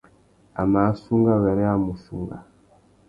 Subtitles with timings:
[0.61, 2.37] A mà assunga wêrê a mù sunga.